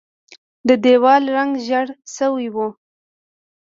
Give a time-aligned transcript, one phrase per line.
[0.67, 2.57] د دیوال رنګ ژیړ شوی و.